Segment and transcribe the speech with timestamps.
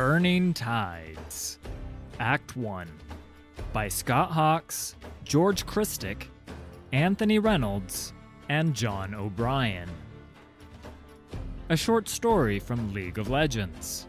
[0.00, 1.58] Burning Tides,
[2.20, 2.88] Act 1,
[3.74, 6.22] by Scott Hawkes, George Krstic,
[6.90, 8.14] Anthony Reynolds,
[8.48, 9.90] and John O'Brien.
[11.68, 14.06] A short story from League of Legends.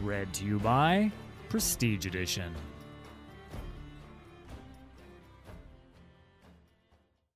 [0.00, 1.10] Read to you by
[1.48, 2.54] Prestige Edition.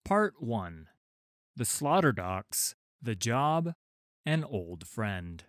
[0.05, 0.87] Part 1
[1.57, 3.75] The Slaughter Docks, The Job,
[4.25, 5.43] An Old Friend.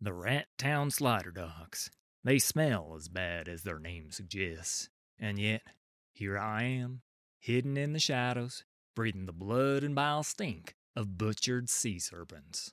[0.00, 1.90] The Rat Town Slaughter Docks.
[2.22, 4.88] They smell as bad as their name suggests.
[5.18, 5.62] And yet,
[6.12, 7.02] here I am,
[7.40, 8.62] hidden in the shadows,
[8.94, 12.72] breathing the blood and bile stink of butchered sea serpents.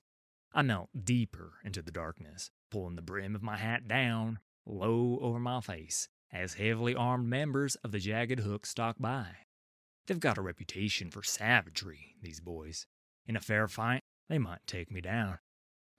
[0.54, 5.40] I melt deeper into the darkness, pulling the brim of my hat down, low over
[5.40, 9.30] my face, as heavily armed members of the Jagged Hook stalk by.
[10.06, 12.86] They've got a reputation for savagery, these boys.
[13.26, 15.40] In a fair fight, they might take me down.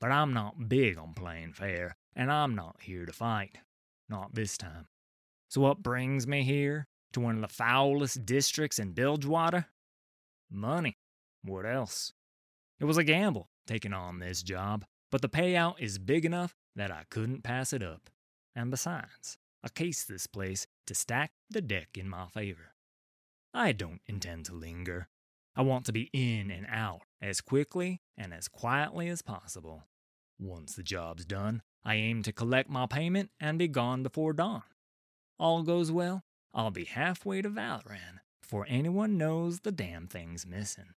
[0.00, 3.58] But I'm not big on playing fair, and I'm not here to fight.
[4.08, 4.88] Not this time.
[5.48, 6.86] So what brings me here?
[7.12, 9.66] To one of the foulest districts in Bilgewater?
[10.50, 10.96] Money.
[11.42, 12.12] What else?
[12.78, 16.90] It was a gamble, taking on this job, but the payout is big enough that
[16.90, 18.10] I couldn't pass it up.
[18.54, 22.74] And besides, I cased this place to stack the deck in my favor.
[23.54, 25.08] I don't intend to linger.
[25.56, 29.84] I want to be in and out as quickly and as quietly as possible.
[30.38, 34.64] Once the job's done, I aim to collect my payment and be gone before dawn.
[35.38, 40.94] All goes well, I'll be halfway to Valoran before anyone knows the damn thing's missing.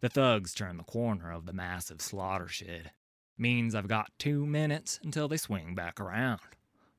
[0.00, 2.92] The thugs turn the corner of the massive slaughter shed.
[3.36, 6.40] Means I've got two minutes until they swing back around.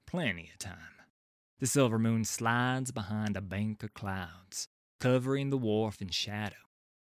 [0.08, 0.96] Plenty of time.
[1.60, 4.68] The silver moon slides behind a bank of clouds,
[5.00, 6.56] covering the wharf in shadow.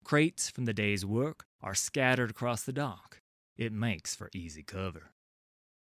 [0.05, 3.20] Crates from the day's work are scattered across the dock.
[3.56, 5.12] It makes for easy cover.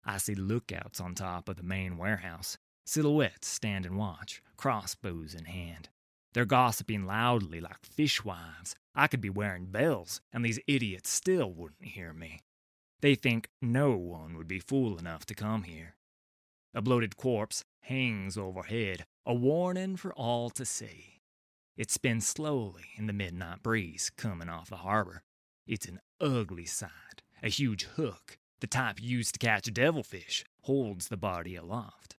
[0.05, 2.57] I see lookouts on top of the main warehouse,
[2.87, 5.91] silhouettes standing watch, crossbows in hand.
[6.33, 8.75] They're gossiping loudly like fishwives.
[8.95, 12.41] I could be wearing bells, and these idiots still wouldn't hear me.
[13.01, 15.95] They think no one would be fool enough to come here.
[16.75, 21.18] A bloated corpse hangs overhead, a warning for all to see.
[21.79, 25.23] It spins slowly in the midnight breeze coming off the harbor.
[25.65, 27.23] It's an ugly sight.
[27.41, 32.17] A huge hook, the type used to catch devilfish, holds the body aloft.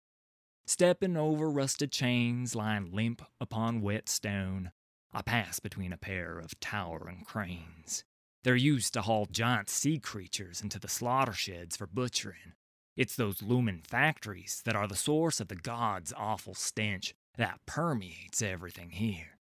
[0.65, 4.71] Stepping over rusted chains lying limp upon wet stone,
[5.13, 8.05] I pass between a pair of towering cranes.
[8.45, 12.53] They're used to haul giant sea creatures into the slaughter sheds for butchering.
[12.97, 18.41] It's those looming factories that are the source of the god's awful stench that permeates
[18.41, 19.38] everything here.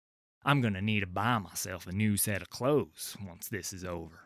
[0.43, 4.21] I'm gonna need to buy myself a new set of clothes once this is over.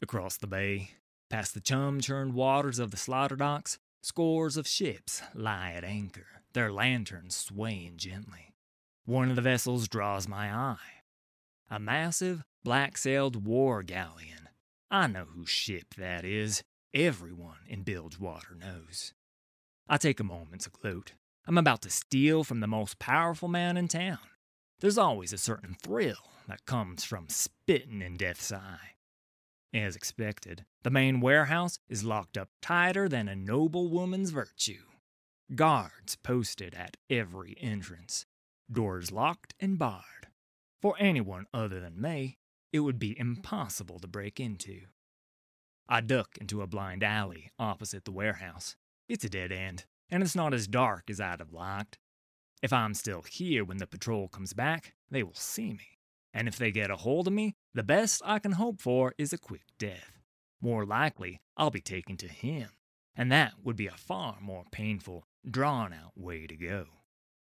[0.00, 0.92] Across the bay,
[1.28, 6.42] past the chum churned waters of the slaughter docks, scores of ships lie at anchor,
[6.54, 8.54] their lanterns swaying gently.
[9.04, 11.02] One of the vessels draws my eye.
[11.70, 14.48] A massive, black sailed war galleon.
[14.90, 16.62] I know whose ship that is.
[16.94, 19.12] Everyone in Bilgewater knows.
[19.86, 21.12] I take a moment to gloat.
[21.46, 24.18] I'm about to steal from the most powerful man in town.
[24.80, 28.94] There's always a certain thrill that comes from spitting in death's eye.
[29.74, 34.84] As expected, the main warehouse is locked up tighter than a noble woman's virtue.
[35.54, 38.24] Guards posted at every entrance,
[38.70, 40.28] doors locked and barred.
[40.80, 42.38] For anyone other than me,
[42.72, 44.82] it would be impossible to break into.
[45.88, 48.76] I duck into a blind alley opposite the warehouse.
[49.08, 51.98] It's a dead end, and it's not as dark as I'd have liked.
[52.60, 55.98] If I'm still here when the patrol comes back, they will see me.
[56.34, 59.32] And if they get a hold of me, the best I can hope for is
[59.32, 60.18] a quick death.
[60.60, 62.70] More likely, I'll be taken to him,
[63.14, 66.86] and that would be a far more painful, drawn out way to go.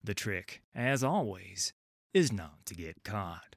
[0.04, 1.74] The trick, as always,
[2.14, 3.56] is not to get caught.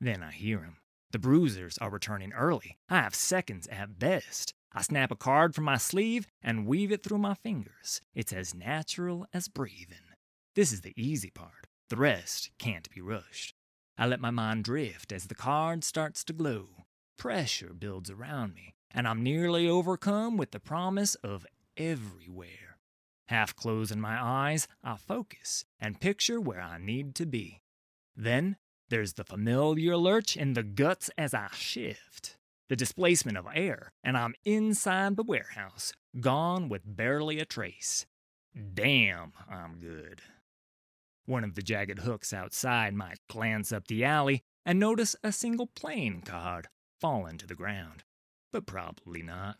[0.00, 0.76] Then I hear him.
[1.12, 2.78] The bruisers are returning early.
[2.88, 4.54] I have seconds at best.
[4.72, 8.00] I snap a card from my sleeve and weave it through my fingers.
[8.14, 10.11] It's as natural as breathing.
[10.54, 11.66] This is the easy part.
[11.88, 13.54] The rest can't be rushed.
[13.96, 16.84] I let my mind drift as the card starts to glow.
[17.16, 21.46] Pressure builds around me, and I'm nearly overcome with the promise of
[21.78, 22.76] everywhere.
[23.28, 27.62] Half closing my eyes, I focus and picture where I need to be.
[28.14, 28.56] Then
[28.90, 32.36] there's the familiar lurch in the guts as I shift.
[32.68, 38.04] The displacement of air, and I'm inside the warehouse, gone with barely a trace.
[38.74, 40.20] Damn, I'm good.
[41.26, 45.66] One of the jagged hooks outside might glance up the alley and notice a single
[45.66, 46.68] playing card
[47.00, 48.04] fallen to the ground.
[48.52, 49.56] but probably not.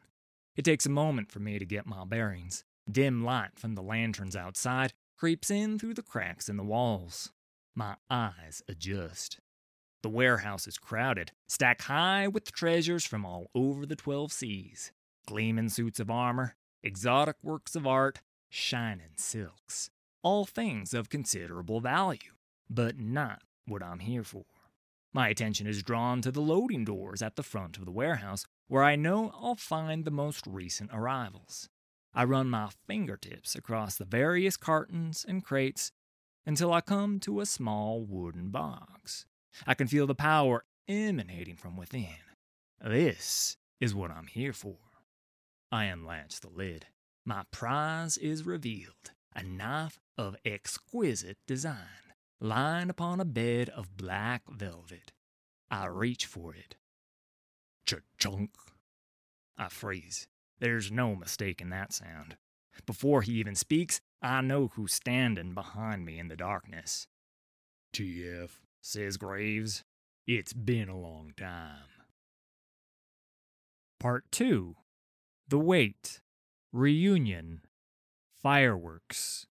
[0.54, 2.62] It takes a moment for me to get my bearings.
[2.90, 7.32] Dim light from the lanterns outside creeps in through the cracks in the walls.
[7.74, 9.40] My eyes adjust.
[10.02, 14.92] The warehouse is crowded, stacked high with treasures from all over the 12 seas
[15.26, 19.88] gleaming suits of armor, exotic works of art, shining silks.
[20.22, 22.36] All things of considerable value,
[22.70, 24.44] but not what I'm here for.
[25.12, 28.84] My attention is drawn to the loading doors at the front of the warehouse, where
[28.84, 31.68] I know I'll find the most recent arrivals.
[32.14, 35.90] I run my fingertips across the various cartons and crates
[36.46, 39.26] until I come to a small wooden box.
[39.66, 42.06] I can feel the power emanating from within.
[42.80, 44.76] This is what I'm here for.
[45.72, 46.86] I unlatch the lid.
[47.24, 54.42] My prize is revealed a knife of exquisite design, lying upon a bed of black
[54.50, 55.12] velvet.
[55.70, 56.76] I reach for it.
[57.86, 58.50] Ch-chunk.
[59.56, 60.28] I freeze.
[60.58, 62.36] There's no mistaking that sound.
[62.86, 67.06] Before he even speaks, I know who's standing behind me in the darkness.
[67.92, 68.50] TF,
[68.80, 69.84] says Graves.
[70.26, 71.88] It's been a long time.
[73.98, 74.76] Part 2
[75.48, 76.20] The Wait
[76.72, 77.62] Reunion
[78.42, 79.46] Fireworks.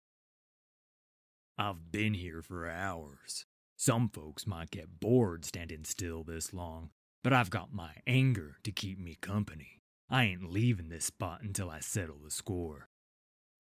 [1.58, 3.46] I've been here for hours.
[3.78, 6.90] Some folks might get bored standing still this long,
[7.24, 9.80] but I've got my anger to keep me company.
[10.10, 12.90] I ain't leaving this spot until I settle the score.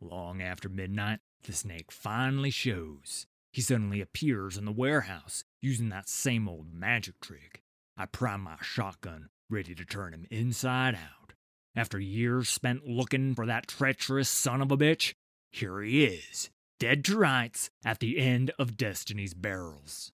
[0.01, 3.25] Long after midnight, the snake finally shows.
[3.53, 7.61] He suddenly appears in the warehouse, using that same old magic trick.
[7.95, 11.31] I prime my shotgun, ready to turn him inside out.
[11.73, 15.13] After years spent looking for that treacherous son of a bitch,
[15.51, 16.49] here he is,
[16.79, 20.11] dead to rights at the end of Destiny's barrels.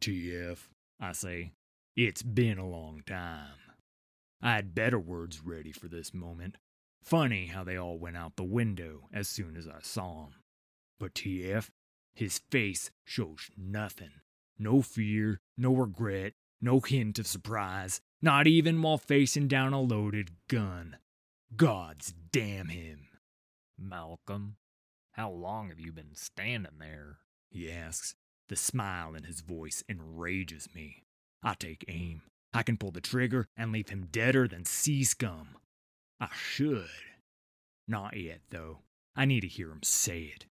[0.00, 0.58] TF,
[0.98, 1.52] I say,
[1.96, 3.58] it's been a long time.
[4.42, 6.56] I had better words ready for this moment.
[7.02, 10.34] Funny how they all went out the window as soon as I saw him.
[10.98, 11.70] But TF,
[12.14, 14.12] his face shows nothing.
[14.58, 20.32] No fear, no regret, no hint of surprise, not even while facing down a loaded
[20.48, 20.96] gun.
[21.56, 23.09] Gods damn him.
[23.80, 24.56] Malcolm,
[25.12, 27.18] how long have you been standing there?
[27.50, 28.14] He asks.
[28.48, 31.04] The smile in his voice enrages me.
[31.42, 32.22] I take aim.
[32.52, 35.56] I can pull the trigger and leave him deader than sea scum.
[36.20, 36.88] I should.
[37.86, 38.80] Not yet, though.
[39.16, 40.46] I need to hear him say it.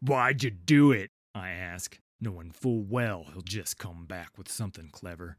[0.00, 1.10] Why'd you do it?
[1.34, 5.36] I ask, knowing full well he'll just come back with something clever.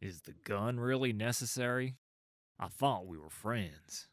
[0.00, 1.96] Is the gun really necessary?
[2.58, 4.08] I thought we were friends.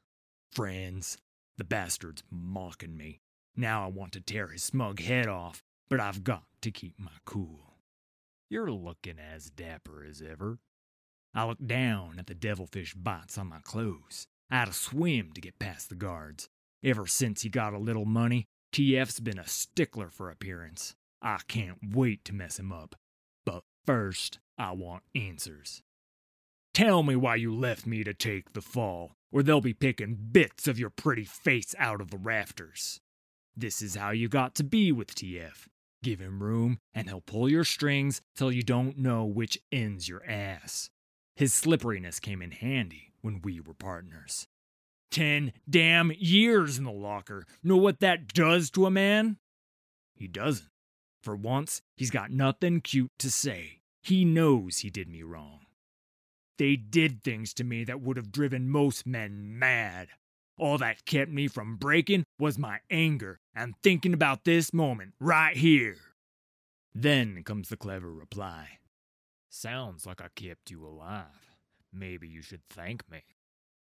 [0.52, 1.18] Friends?
[1.60, 3.20] The bastard's mocking me.
[3.54, 7.12] Now I want to tear his smug head off, but I've got to keep my
[7.26, 7.76] cool.
[8.50, 10.60] You're looking as dapper as ever.
[11.36, 14.26] I look down at the devilfish bites on my clothes.
[14.50, 16.48] I had to swim to get past the guards.
[16.82, 20.96] Ever since he got a little money, TF's been a stickler for appearance.
[21.22, 22.96] I can't wait to mess him up.
[23.46, 25.82] But first, I want answers.
[26.74, 30.68] Tell me why you left me to take the fall, or they'll be picking bits
[30.68, 33.00] of your pretty face out of the rafters.
[33.56, 35.68] This is how you got to be with TF.
[36.02, 40.24] Give him room, and he'll pull your strings till you don't know which ends your
[40.26, 40.90] ass.
[41.36, 44.48] His slipperiness came in handy when we were partners.
[45.12, 47.46] Ten damn years in the locker.
[47.64, 49.38] Know what that does to a man?
[50.16, 50.70] He doesn't.
[51.24, 53.82] For once, he's got nothing cute to say.
[54.02, 55.60] He knows he did me wrong.
[56.60, 60.10] They did things to me that would have driven most men mad.
[60.58, 65.56] All that kept me from breaking was my anger and thinking about this moment right
[65.56, 65.96] here.
[66.94, 68.80] Then comes the clever reply
[69.50, 71.56] Sounds like I kept you alive.
[71.94, 73.24] Maybe you should thank me.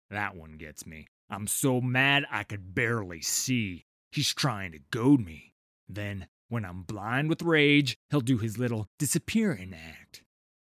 [0.09, 1.09] That one gets me.
[1.29, 3.85] I'm so mad I could barely see.
[4.12, 5.55] He's trying to goad me.
[5.89, 10.23] Then, when I'm blind with rage, he'll do his little disappearing act.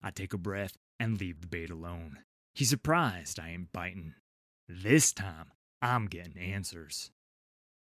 [0.02, 2.20] I take a breath and leave the bait alone.
[2.54, 4.16] He's surprised I ain't biting.
[4.68, 5.52] This time,
[5.82, 7.12] I'm getting answers.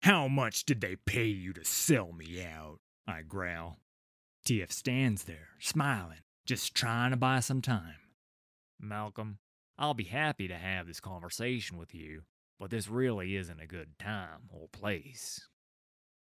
[0.03, 2.79] How much did they pay you to sell me out?
[3.07, 3.79] I growl.
[4.47, 7.97] TF stands there, smiling, just trying to buy some time.
[8.79, 9.39] Malcolm,
[9.79, 12.23] I'll be happy to have this conversation with you,
[12.61, 15.49] but this really isn't a good time or place.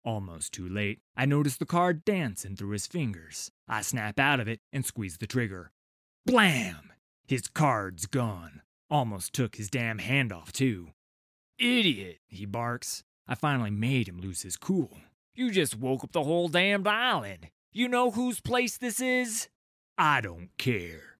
[0.05, 3.51] Almost too late, I notice the card dancing through his fingers.
[3.69, 5.73] I snap out of it and squeeze the trigger.
[6.25, 6.93] Blam!
[7.27, 8.63] His card's gone.
[8.91, 10.89] Almost took his damn hand off, too.
[11.59, 13.03] Idiot, he barks.
[13.27, 14.99] I finally made him lose his cool.
[15.35, 17.49] You just woke up the whole damned island.
[17.73, 19.49] You know whose place this is?
[19.97, 21.19] I don't care.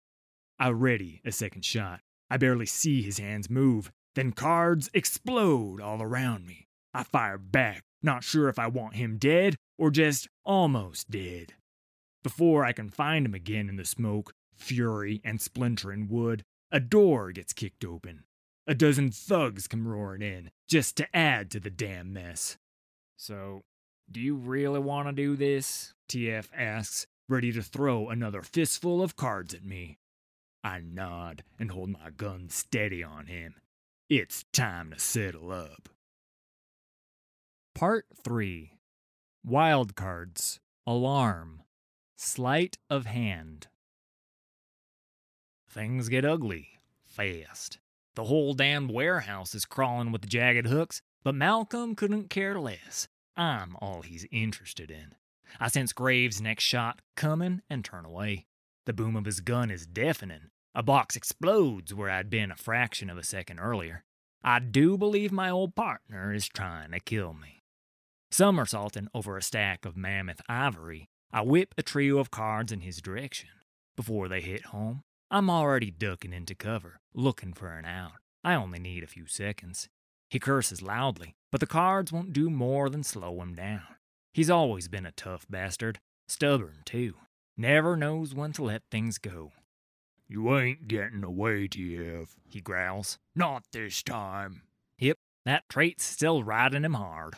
[0.59, 2.01] I ready a second shot.
[2.31, 3.91] I barely see his hands move.
[4.15, 6.69] Then cards explode all around me.
[6.95, 11.55] I fire back, not sure if I want him dead or just almost dead.
[12.23, 17.33] Before I can find him again in the smoke, fury, and splintering wood, a door
[17.33, 18.25] gets kicked open.
[18.67, 22.57] A dozen thugs come roaring in, just to add to the damn mess.
[23.17, 23.65] So,
[24.11, 25.95] do you really want to do this?
[26.09, 29.99] TF asks, ready to throw another fistful of cards at me.
[30.65, 33.57] I nod and hold my gun steady on him.
[34.09, 35.89] It's time to settle up.
[37.75, 38.73] Part 3
[39.45, 41.63] Wild Cards Alarm
[42.17, 43.69] Sleight of Hand
[45.73, 46.69] Things get ugly
[47.07, 47.79] fast.
[48.15, 53.09] The whole damned warehouse is crawling with jagged hooks, but Malcolm couldn't care less.
[53.39, 55.15] I'm all he's interested in.
[55.59, 58.45] I sense Graves' next shot coming and turn away.
[58.85, 60.51] The boom of his gun is deafening.
[60.75, 64.05] A box explodes where I'd been a fraction of a second earlier.
[64.45, 67.63] I do believe my old partner is trying to kill me.
[68.31, 73.01] Somersaulting over a stack of mammoth ivory, I whip a trio of cards in his
[73.01, 73.49] direction.
[73.97, 78.21] Before they hit home, I'm already ducking into cover, looking for an out.
[78.45, 79.89] I only need a few seconds.
[80.29, 83.81] He curses loudly, but the cards won't do more than slow him down.
[84.35, 87.15] He's always been a tough bastard, stubborn too.
[87.57, 89.53] Never knows when to let things go.
[90.29, 93.19] You ain't getting away, TF, he growls.
[93.35, 94.61] Not this time.
[94.99, 97.37] Yep, that trait's still riding him hard.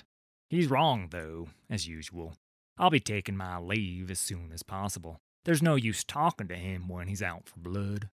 [0.51, 2.35] He's wrong, though, as usual.
[2.77, 5.21] I'll be taking my leave as soon as possible.
[5.45, 8.09] There's no use talking to him when he's out for blood.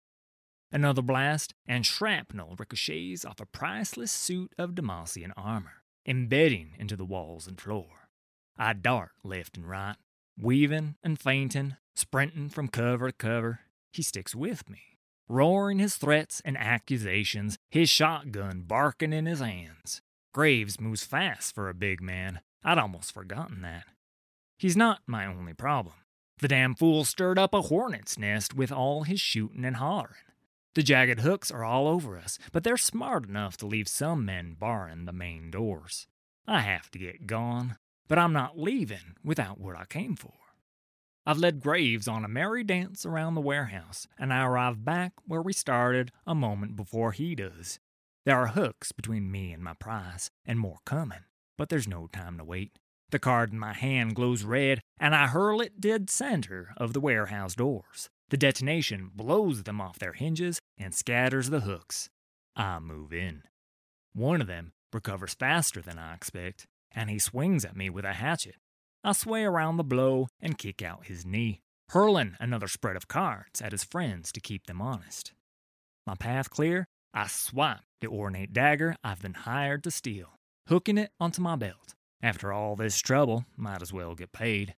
[0.73, 7.04] Another blast, and shrapnel ricochets off a priceless suit of Demacian armor, embedding into the
[7.04, 8.09] walls and floor.
[8.56, 9.97] I dart left and right,
[10.38, 13.61] weaving and feinting, sprinting from cover to cover.
[13.92, 20.00] He sticks with me, roaring his threats and accusations, his shotgun barking in his hands.
[20.33, 22.40] Graves moves fast for a big man.
[22.62, 23.85] I'd almost forgotten that.
[24.59, 25.95] He's not my only problem.
[26.38, 30.16] The damn fool stirred up a hornet's nest with all his shooting and hollering.
[30.75, 34.55] The jagged hooks are all over us, but they're smart enough to leave some men
[34.59, 36.07] barring the main doors.
[36.47, 40.35] I have to get gone, but I'm not leaving without what I came for.
[41.25, 45.43] I've led Graves on a merry dance around the warehouse, and I arrive back where
[45.43, 47.81] we started a moment before he does.
[48.26, 51.25] There are hooks between me and my prize, and more coming,
[51.57, 52.78] but there's no time to wait.
[53.10, 57.00] The card in my hand glows red, and I hurl it dead center of the
[57.00, 58.08] warehouse doors.
[58.30, 62.08] The detonation blows them off their hinges and scatters the hooks.
[62.56, 63.42] I move in.
[64.12, 68.14] One of them recovers faster than I expect, and he swings at me with a
[68.14, 68.56] hatchet.
[69.04, 71.60] I sway around the blow and kick out his knee,
[71.90, 75.32] hurling another spread of cards at his friends to keep them honest.
[76.06, 80.34] My path clear, I swipe the ornate dagger I've been hired to steal,
[80.68, 81.94] hooking it onto my belt.
[82.23, 84.75] After all this trouble, might as well get paid.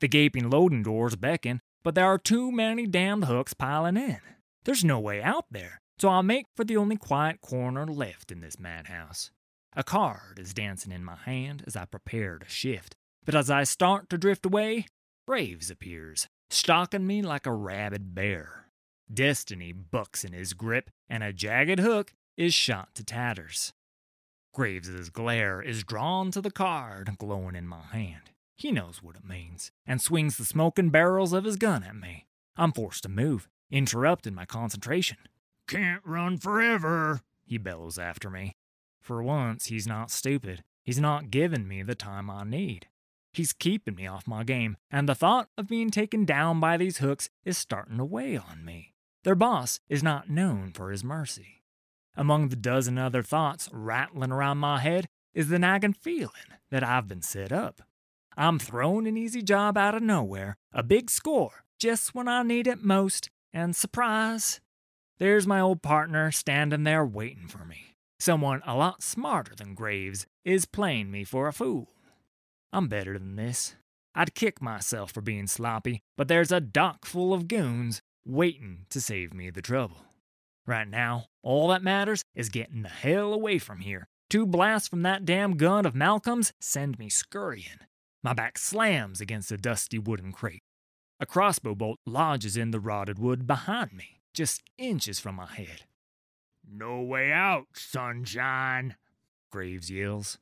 [0.00, 4.20] The gaping loading doors beckon, but there are too many damned hooks piling in.
[4.64, 8.40] There's no way out there, so I'll make for the only quiet corner left in
[8.40, 9.30] this madhouse.
[9.74, 13.64] A card is dancing in my hand as I prepare to shift, but as I
[13.64, 14.86] start to drift away,
[15.26, 18.68] Graves appears, stalking me like a rabid bear.
[19.12, 23.72] Destiny bucks in his grip, and a jagged hook is shot to tatters.
[24.56, 28.30] Graves's glare is drawn to the card glowing in my hand.
[28.56, 32.24] He knows what it means, and swings the smoking barrels of his gun at me.
[32.56, 35.18] I'm forced to move, interrupting my concentration.
[35.68, 38.54] Can't run forever, he bellows after me.
[39.02, 40.64] For once, he's not stupid.
[40.82, 42.86] He's not giving me the time I need.
[43.34, 46.96] He's keeping me off my game, and the thought of being taken down by these
[46.96, 48.94] hooks is starting to weigh on me.
[49.22, 51.56] Their boss is not known for his mercy.
[52.16, 56.30] Among the dozen other thoughts rattling around my head is the nagging feeling
[56.70, 57.82] that I've been set up.
[58.36, 62.66] I'm thrown an easy job out of nowhere, a big score, just when I need
[62.66, 64.60] it most, and surprise!
[65.18, 67.94] There's my old partner standing there waiting for me.
[68.18, 71.88] Someone a lot smarter than Graves is playing me for a fool.
[72.72, 73.76] I'm better than this.
[74.14, 79.00] I'd kick myself for being sloppy, but there's a dock full of goons waiting to
[79.00, 79.98] save me the trouble.
[80.66, 84.08] Right now, all that matters is getting the hell away from here.
[84.28, 87.78] Two blasts from that damn gun of Malcolm's send me scurrying.
[88.24, 90.64] My back slams against a dusty wooden crate.
[91.20, 95.82] A crossbow bolt lodges in the rotted wood behind me, just inches from my head.
[96.68, 98.96] No way out, sunshine,
[99.52, 100.38] Graves yells.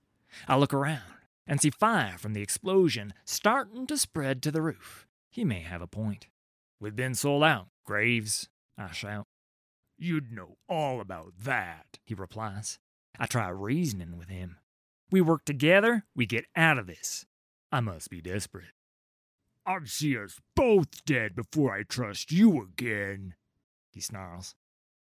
[0.48, 1.02] I look around
[1.46, 5.06] and see fire from the explosion starting to spread to the roof.
[5.28, 6.28] He may have a point.
[6.80, 9.26] We've been sold out, Graves, I shout.
[9.96, 12.78] You'd know all about that, he replies.
[13.18, 14.58] I try reasoning with him.
[15.10, 17.26] We work together, we get out of this.
[17.70, 18.72] I must be desperate.
[19.66, 23.34] I'd see us both dead before I trust you again,
[23.90, 24.54] he snarls.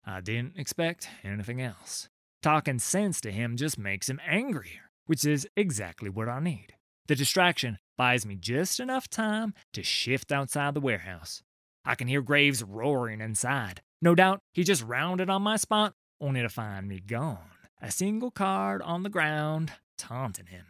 [0.05, 2.09] I didn't expect anything else.
[2.43, 6.75] Talking sense to him just makes him angrier, which is exactly what I need.
[7.07, 11.43] The distraction buys me just enough time to shift outside the warehouse.
[11.85, 13.83] I can hear Graves roaring inside.
[14.03, 17.51] No doubt he just rounded on my spot, only to find me gone.
[17.83, 20.67] A single card on the ground, taunting him.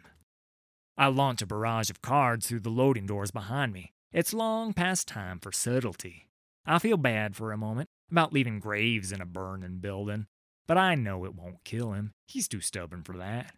[0.97, 3.93] I launch a barrage of cards through the loading doors behind me.
[4.11, 6.27] It's long past time for subtlety.
[6.65, 10.27] I feel bad for a moment about leaving Graves in a burning building,
[10.67, 12.11] but I know it won't kill him.
[12.27, 13.55] He's too stubborn for that.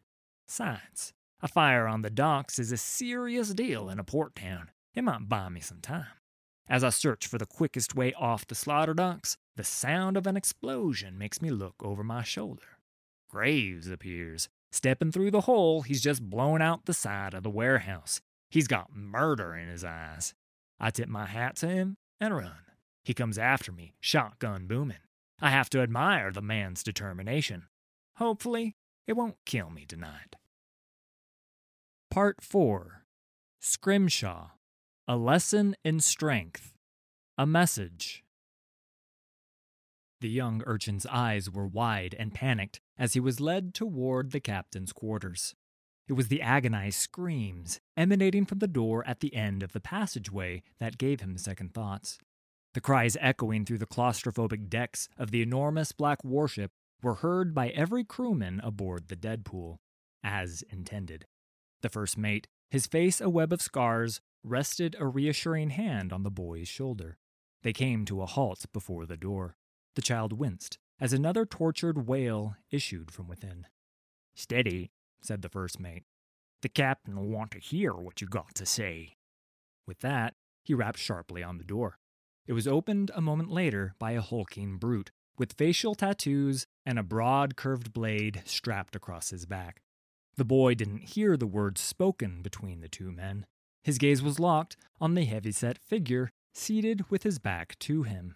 [0.47, 4.69] Besides, a fire on the docks is a serious deal in a port town.
[4.93, 6.05] It might buy me some time.
[6.69, 10.35] As I search for the quickest way off the slaughter docks, the sound of an
[10.35, 12.79] explosion makes me look over my shoulder.
[13.29, 14.49] Graves appears.
[14.71, 18.21] Stepping through the hole, he's just blown out the side of the warehouse.
[18.49, 20.33] He's got murder in his eyes.
[20.79, 22.65] I tip my hat to him and run.
[23.03, 24.97] He comes after me, shotgun booming.
[25.39, 27.67] I have to admire the man's determination.
[28.17, 28.75] Hopefully,
[29.07, 30.35] it won't kill me tonight.
[32.09, 33.03] Part 4
[33.59, 34.51] Scrimshaw
[35.07, 36.75] A Lesson in Strength.
[37.37, 38.22] A Message.
[40.23, 44.93] The young urchin's eyes were wide and panicked as he was led toward the captain's
[44.93, 45.53] quarters.
[46.07, 50.63] It was the agonized screams emanating from the door at the end of the passageway
[50.79, 52.19] that gave him second thoughts.
[52.73, 57.67] The cries echoing through the claustrophobic decks of the enormous black warship were heard by
[57.71, 59.79] every crewman aboard the Deadpool,
[60.23, 61.25] as intended.
[61.81, 66.31] The first mate, his face a web of scars, rested a reassuring hand on the
[66.31, 67.17] boy's shoulder.
[67.61, 69.57] They came to a halt before the door.
[69.95, 73.67] The child winced as another tortured wail issued from within.
[74.35, 74.91] Steady,
[75.21, 76.03] said the first mate.
[76.61, 79.17] The captain will want to hear what you got to say.
[79.85, 81.97] With that, he rapped sharply on the door.
[82.47, 87.03] It was opened a moment later by a hulking brute with facial tattoos and a
[87.03, 89.81] broad curved blade strapped across his back.
[90.35, 93.45] The boy didn't hear the words spoken between the two men.
[93.83, 98.35] His gaze was locked on the heavy-set figure seated with his back to him.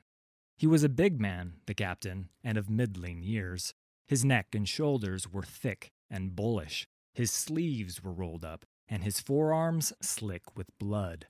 [0.57, 3.75] He was a big man, the captain, and of middling years.
[4.07, 6.87] His neck and shoulders were thick and bullish.
[7.13, 11.27] His sleeves were rolled up, and his forearms slick with blood.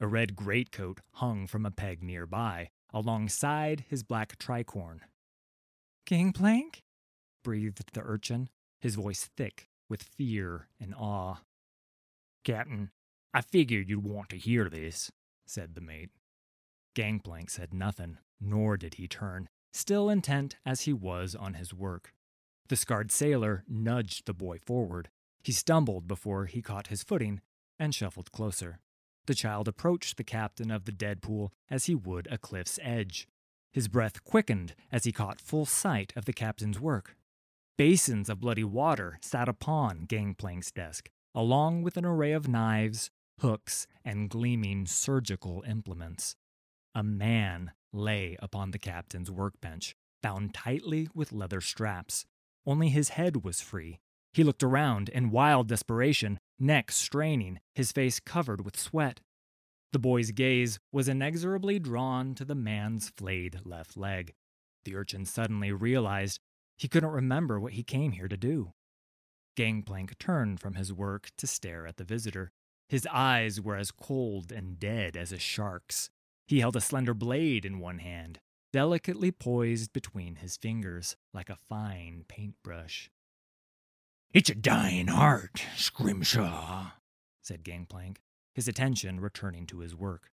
[0.00, 5.00] A red greatcoat hung from a peg nearby, alongside his black tricorn.
[6.06, 6.82] Gangplank?
[7.42, 8.50] breathed the urchin,
[8.80, 11.36] his voice thick with fear and awe.
[12.44, 12.90] Captain,
[13.32, 15.10] I figured you'd want to hear this,
[15.46, 16.10] said the mate.
[16.94, 22.12] Gangplank said nothing, nor did he turn, still intent as he was on his work.
[22.68, 25.08] The scarred sailor nudged the boy forward.
[25.42, 27.40] He stumbled before he caught his footing
[27.78, 28.80] and shuffled closer.
[29.26, 33.28] The child approached the captain of the Deadpool as he would a cliff's edge.
[33.72, 37.16] His breath quickened as he caught full sight of the captain's work.
[37.76, 43.86] Basins of bloody water sat upon Gangplank's desk, along with an array of knives, hooks,
[44.04, 46.34] and gleaming surgical implements.
[46.98, 52.26] A man lay upon the captain's workbench, bound tightly with leather straps.
[52.66, 54.00] Only his head was free.
[54.32, 59.20] He looked around in wild desperation, neck straining, his face covered with sweat.
[59.92, 64.34] The boy's gaze was inexorably drawn to the man's flayed left leg.
[64.84, 66.40] The urchin suddenly realized
[66.78, 68.72] he couldn't remember what he came here to do.
[69.56, 72.50] Gangplank turned from his work to stare at the visitor.
[72.88, 76.10] His eyes were as cold and dead as a shark's.
[76.48, 78.40] He held a slender blade in one hand,
[78.72, 83.10] delicately poised between his fingers like a fine paintbrush.
[84.32, 86.92] It's a dying heart, Scrimshaw,
[87.42, 88.22] said Gangplank,
[88.54, 90.30] his attention returning to his work.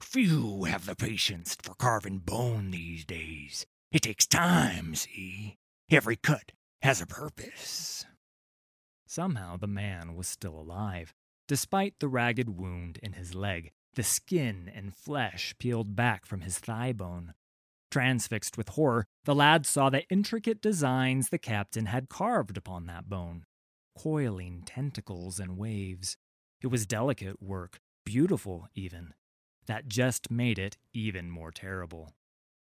[0.00, 3.64] Few have the patience for carving bone these days.
[3.92, 5.58] It takes time, see?
[5.88, 6.50] Every cut
[6.82, 8.04] has a purpose.
[9.06, 11.14] Somehow the man was still alive,
[11.46, 16.58] despite the ragged wound in his leg, the skin and flesh peeled back from his
[16.58, 17.34] thigh bone.
[17.90, 23.08] Transfixed with horror, the lad saw the intricate designs the captain had carved upon that
[23.08, 23.44] bone
[23.96, 26.16] coiling tentacles and waves.
[26.62, 29.14] It was delicate work, beautiful even.
[29.66, 32.12] That just made it even more terrible.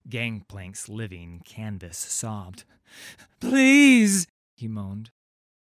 [0.09, 2.65] Gangplank's living canvas sobbed.
[3.41, 5.11] Please, he moaned.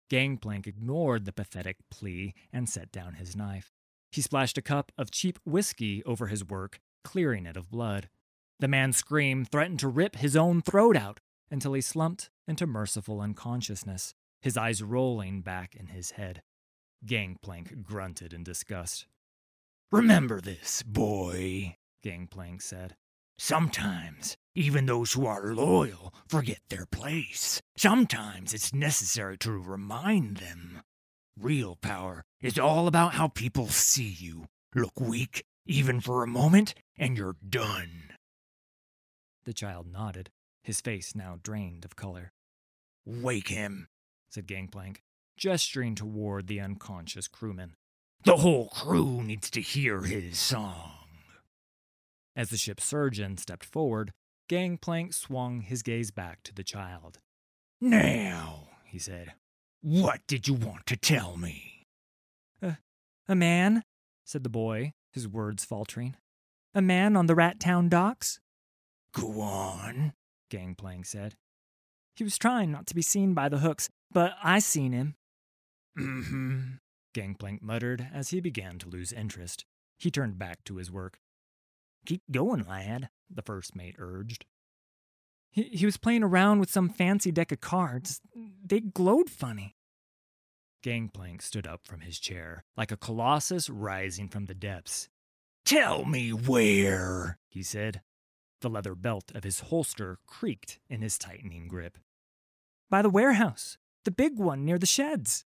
[0.10, 3.72] Gangplank ignored the pathetic plea and set down his knife.
[4.14, 8.10] He splashed a cup of cheap whiskey over his work, clearing it of blood.
[8.60, 13.22] The man's scream threatened to rip his own throat out until he slumped into merciful
[13.22, 16.44] unconsciousness, his eyes rolling back in his head.
[17.04, 19.08] Gangplank grunted in disgust.
[19.92, 22.96] Remember this, boy, Gangplank said.
[23.40, 27.64] Sometimes, even those who are loyal forget their place.
[27.76, 30.84] Sometimes it's necessary to remind them.
[31.40, 34.48] Real power is all about how people see you.
[34.76, 38.12] Look weak, even for a moment, and you're done.
[39.46, 40.30] The child nodded,
[40.64, 42.32] his face now drained of color.
[43.06, 43.88] Wake him,
[44.30, 45.02] said Gangplank,
[45.36, 47.76] gesturing toward the unconscious crewman.
[48.24, 50.92] The whole crew needs to hear his song.
[52.36, 54.12] As the ship's surgeon stepped forward,
[54.48, 57.20] Gangplank swung his gaze back to the child.
[57.82, 59.34] Now, he said,
[59.84, 61.86] what did you want to tell me?
[62.62, 62.76] Uh,
[63.28, 63.84] a man,
[64.24, 66.16] said the boy, his words faltering.
[66.74, 68.40] A man on the Rat Town docks?
[69.14, 70.14] Go on,
[70.50, 71.36] Gangplank said.
[72.16, 75.16] He was trying not to be seen by the hooks, but I seen him.
[76.00, 76.62] Mm-hmm,
[77.14, 79.66] Gangplank muttered as he began to lose interest.
[80.00, 81.20] He turned back to his work.
[82.06, 84.46] Keep going, lad, the first mate urged.
[85.54, 88.20] He, he was playing around with some fancy deck of cards.
[88.66, 89.76] They glowed funny.
[90.82, 95.10] Gangplank stood up from his chair, like a colossus rising from the depths.
[95.64, 98.02] Tell me where, he said.
[98.62, 101.98] The leather belt of his holster creaked in his tightening grip.
[102.90, 105.46] By the warehouse, the big one near the sheds.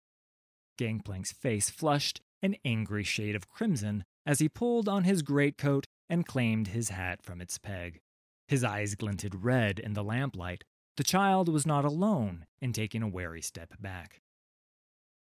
[0.78, 6.26] Gangplank's face flushed an angry shade of crimson as he pulled on his greatcoat and
[6.26, 8.02] claimed his hat from its peg.
[8.48, 10.64] His eyes glinted red in the lamplight.
[10.98, 14.22] The child was not alone in taking a wary step back.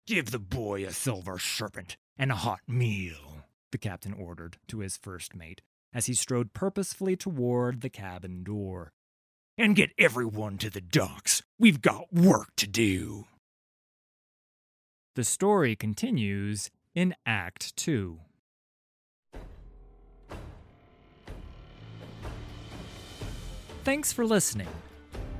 [0.06, 4.96] Give the boy a silver serpent and a hot meal, the captain ordered to his
[4.96, 8.92] first mate as he strode purposefully toward the cabin door.
[9.58, 11.42] And get everyone to the docks.
[11.58, 13.24] We've got work to do.
[15.14, 18.20] The story continues in Act 2.
[23.86, 24.66] Thanks for listening.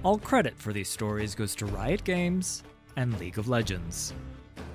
[0.05, 2.63] All credit for these stories goes to Riot Games
[2.95, 4.15] and League of Legends.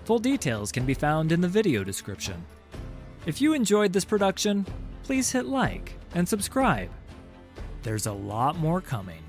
[0.04, 2.44] Full details can be found in the video description.
[3.26, 4.66] If you enjoyed this production,
[5.04, 6.90] please hit like and subscribe.
[7.82, 9.24] There's a lot more coming.